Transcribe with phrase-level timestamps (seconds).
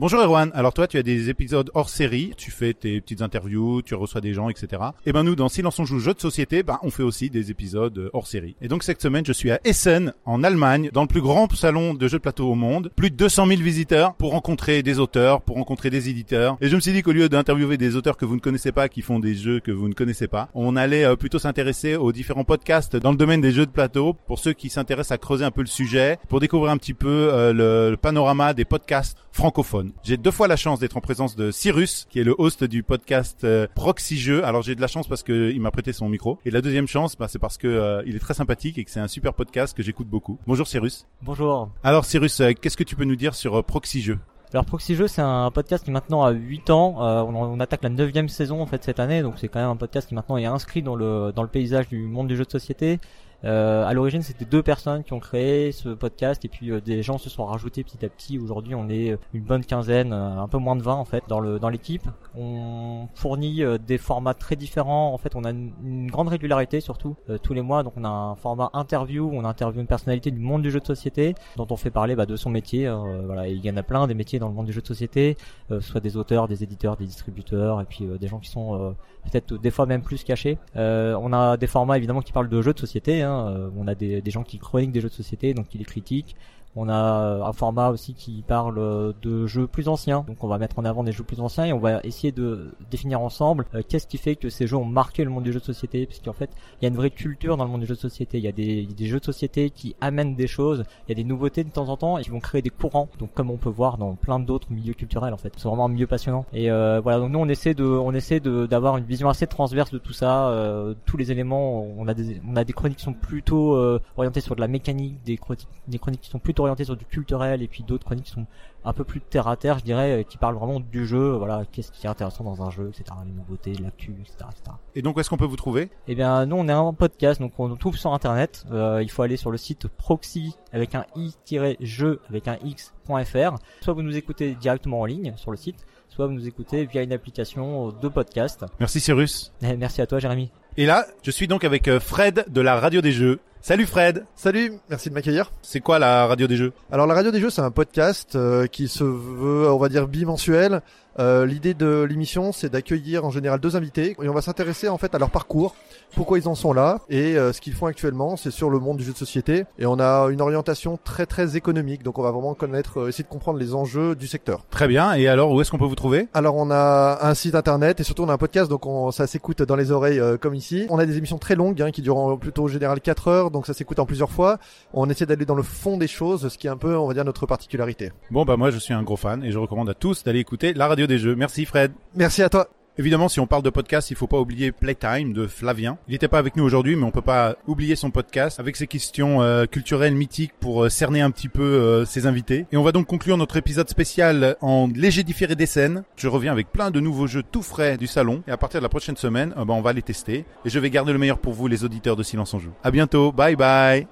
[0.00, 3.82] Bonjour Erwan, alors toi tu as des épisodes hors série, tu fais tes petites interviews,
[3.82, 4.80] tu reçois des gens, etc.
[5.04, 7.50] Et ben nous dans Silence on joue jeux de société, ben on fait aussi des
[7.50, 8.56] épisodes euh, hors série.
[8.62, 11.92] Et donc cette semaine je suis à Essen en Allemagne, dans le plus grand salon
[11.92, 15.42] de jeux de plateau au monde, plus de 200 000 visiteurs pour rencontrer des auteurs,
[15.42, 16.56] pour rencontrer des éditeurs.
[16.62, 18.88] Et je me suis dit qu'au lieu d'interviewer des auteurs que vous ne connaissez pas,
[18.88, 22.12] qui font des jeux que vous ne connaissez pas, on allait euh, plutôt s'intéresser aux
[22.12, 25.44] différents podcasts dans le domaine des jeux de plateau, pour ceux qui s'intéressent à creuser
[25.44, 29.89] un peu le sujet, pour découvrir un petit peu euh, le panorama des podcasts francophones.
[30.02, 32.82] J'ai deux fois la chance d'être en présence de Cyrus, qui est le host du
[32.82, 34.44] podcast euh, Proxy Jeux.
[34.44, 36.38] Alors j'ai de la chance parce que il m'a prêté son micro.
[36.44, 38.90] Et la deuxième chance, bah, c'est parce que euh, il est très sympathique et que
[38.90, 40.38] c'est un super podcast que j'écoute beaucoup.
[40.46, 41.06] Bonjour Cyrus.
[41.22, 41.70] Bonjour.
[41.82, 44.18] Alors Cyrus, euh, qu'est-ce que tu peux nous dire sur euh, Proxy Jeux?
[44.52, 47.04] Alors Proxy Jeux, c'est un podcast qui maintenant a 8 ans.
[47.04, 49.70] Euh, on, on attaque la neuvième saison en fait cette année, donc c'est quand même
[49.70, 52.44] un podcast qui maintenant est inscrit dans le dans le paysage du monde du jeu
[52.44, 52.98] de société.
[53.44, 57.02] Euh, à l'origine, c'était deux personnes qui ont créé ce podcast et puis euh, des
[57.02, 58.38] gens se sont rajoutés petit à petit.
[58.38, 61.40] Aujourd'hui, on est une bonne quinzaine, euh, un peu moins de 20 en fait dans
[61.40, 62.06] le dans l'équipe.
[62.36, 65.12] On fournit euh, des formats très différents.
[65.12, 67.82] En fait, on a une, grande régularité surtout euh, tous les mois.
[67.82, 70.80] Donc, on a un format interview où on interviewe une personnalité du monde du jeu
[70.80, 72.86] de société dont on fait parler bah, de son métier.
[72.86, 74.80] Euh, voilà, et il y en a plein des métiers dans le monde du jeu
[74.80, 75.36] de société,
[75.70, 79.54] euh, soit des auteurs, des éditeurs, des distributeurs et puis des gens qui sont peut-être
[79.54, 80.58] des fois même plus cachés.
[80.74, 83.22] on a des formats évidemment qui parlent de jeux de société.
[83.22, 85.78] Hein, Hein, on a des, des, gens qui chroniquent des jeux de société, donc qui
[85.78, 86.36] les critiquent.
[86.76, 90.24] On a un format aussi qui parle de jeux plus anciens.
[90.26, 92.72] Donc on va mettre en avant des jeux plus anciens et on va essayer de
[92.90, 95.60] définir ensemble euh, qu'est-ce qui fait que ces jeux ont marqué le monde du jeu
[95.60, 96.06] de société.
[96.06, 98.00] Parce qu'en fait, il y a une vraie culture dans le monde du jeu de
[98.00, 98.38] société.
[98.38, 100.84] Il y a des, des, jeux de société qui amènent des choses.
[101.06, 103.08] Il y a des nouveautés de temps en temps et qui vont créer des courants.
[103.18, 105.52] Donc comme on peut voir dans plein d'autres milieux culturels en fait.
[105.56, 106.46] C'est vraiment un milieu passionnant.
[106.52, 109.46] Et euh, voilà, donc nous on essaie de, on essaie de d'avoir une vision assez
[109.46, 110.48] transverse de tout ça.
[110.48, 114.00] Euh, tous les éléments, on a des, on a des chroniques qui sont plutôt euh,
[114.16, 117.04] orientées sur de la mécanique, des chroniques, des chroniques qui sont plutôt orientées sur du
[117.04, 118.46] culturel et puis d'autres chroniques qui sont
[118.84, 121.92] un peu plus terre à terre, je dirais, qui parlent vraiment du jeu, voilà, qu'est-ce
[121.92, 124.76] qui est intéressant dans un jeu, etc., les nouveautés, l'actu, etc., etc.
[124.94, 125.90] Et donc, où est-ce qu'on peut vous trouver?
[126.08, 128.64] Eh bien, nous, on est un podcast, donc on nous trouve sur Internet.
[128.72, 133.56] Euh, il faut aller sur le site proxy avec un i-jeu avec un x.fr.
[133.82, 137.02] Soit vous nous écoutez directement en ligne sur le site, soit vous nous écoutez via
[137.02, 138.64] une application de podcast.
[138.78, 139.52] Merci Cyrus.
[139.62, 140.50] Merci à toi, Jérémy.
[140.76, 143.40] Et là, je suis donc avec euh, Fred de la Radio des Jeux.
[143.62, 145.52] Salut Fred Salut, merci de m'accueillir.
[145.60, 146.72] C'est quoi la Radio des Jeux?
[146.90, 150.08] Alors la Radio des Jeux, c'est un podcast euh, qui se veut, on va dire,
[150.08, 150.80] bimensuel.
[151.18, 154.98] Euh, L'idée de l'émission, c'est d'accueillir en général deux invités et on va s'intéresser en
[154.98, 155.74] fait à leur parcours,
[156.14, 158.36] pourquoi ils en sont là et euh, ce qu'ils font actuellement.
[158.36, 161.56] C'est sur le monde du jeu de société et on a une orientation très très
[161.56, 164.64] économique, donc on va vraiment connaître, euh, essayer de comprendre les enjeux du secteur.
[164.70, 165.14] Très bien.
[165.14, 166.28] Et alors, où est-ce qu'on peut vous trouver?
[166.34, 169.26] Alors on a un site internet et surtout on a un podcast, donc on, ça
[169.26, 170.86] s'écoute dans les oreilles euh, comme ici.
[170.90, 173.50] On a des émissions très longues hein, qui durent en, plutôt en général 4 heures,
[173.50, 174.58] donc ça s'écoute en plusieurs fois.
[174.92, 177.14] On essaie d'aller dans le fond des choses, ce qui est un peu, on va
[177.14, 178.12] dire, notre particularité.
[178.30, 180.72] Bon bah moi je suis un gros fan et je recommande à tous d'aller écouter
[180.74, 181.36] la Radio des Jeux.
[181.36, 181.92] Merci Fred.
[182.14, 182.68] Merci à toi.
[182.98, 185.96] Évidemment, si on parle de podcast, il faut pas oublier Playtime de Flavien.
[186.06, 188.86] Il n'était pas avec nous aujourd'hui, mais on peut pas oublier son podcast avec ses
[188.86, 192.66] questions euh, culturelles mythiques pour euh, cerner un petit peu euh, ses invités.
[192.72, 196.02] Et on va donc conclure notre épisode spécial en léger différé des scènes.
[196.16, 198.84] Je reviens avec plein de nouveaux jeux tout frais du salon et à partir de
[198.84, 201.54] la prochaine semaine, ben, on va les tester et je vais garder le meilleur pour
[201.54, 202.72] vous, les auditeurs de Silence en Joue.
[202.84, 204.06] À bientôt, bye bye.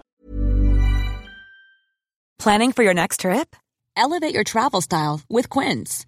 [2.43, 3.55] Planning for your next trip?
[3.97, 6.08] Elevate your travel style with Quince.